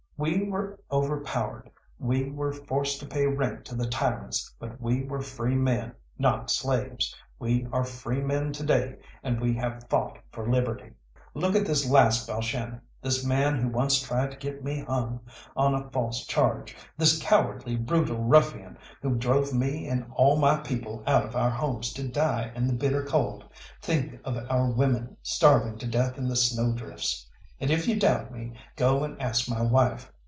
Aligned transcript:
We 0.23 0.43
were 0.47 0.79
overpowered, 0.91 1.71
we 1.97 2.29
were 2.29 2.53
forced 2.53 2.99
to 2.99 3.07
pay 3.07 3.25
rent 3.25 3.65
to 3.65 3.73
the 3.75 3.87
tyrants, 3.87 4.53
but 4.59 4.79
we 4.79 5.01
were 5.03 5.21
free 5.23 5.55
men, 5.55 5.93
not 6.19 6.51
slaves; 6.51 7.15
we 7.39 7.65
are 7.73 7.83
free 7.83 8.21
men 8.21 8.53
to 8.53 8.63
day, 8.63 8.97
and 9.23 9.41
we 9.41 9.51
have 9.55 9.85
fought 9.89 10.19
for 10.31 10.47
liberty. 10.47 10.91
"Look 11.33 11.55
at 11.55 11.65
this 11.65 11.89
last 11.89 12.27
Balshannon, 12.29 12.81
this 13.01 13.25
man 13.25 13.57
who 13.57 13.69
once 13.69 13.99
tried 13.99 14.29
to 14.29 14.37
get 14.37 14.63
me 14.63 14.81
hung 14.81 15.21
on 15.57 15.73
a 15.73 15.89
false 15.89 16.23
charge, 16.27 16.75
this 16.99 17.19
cowardly, 17.19 17.75
brutal 17.75 18.17
ruffian, 18.23 18.77
who 19.01 19.15
drove 19.15 19.55
me 19.55 19.87
and 19.87 20.05
all 20.13 20.37
my 20.37 20.57
people 20.57 21.01
out 21.07 21.25
of 21.25 21.35
our 21.35 21.49
homes 21.49 21.91
to 21.93 22.07
die 22.07 22.51
in 22.55 22.67
the 22.67 22.73
bitter 22.73 23.03
cold. 23.03 23.43
Think 23.81 24.19
of 24.23 24.37
our 24.51 24.69
women 24.71 25.17
starving 25.23 25.79
to 25.79 25.87
death 25.87 26.19
in 26.19 26.27
the 26.27 26.35
snow 26.35 26.73
drifts 26.73 27.27
and, 27.59 27.69
if 27.69 27.87
you 27.87 27.95
doubt 27.99 28.31
me, 28.33 28.51
go 28.75 29.03
and 29.03 29.21
ask 29.21 29.47
me 29.47 29.55
wife. 29.67 30.11